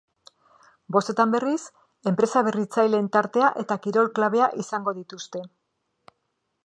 [0.95, 1.59] Bostetan, berriz,
[2.11, 5.45] enpresa berritzaileen tartea eta kirol klabea izango dituzte.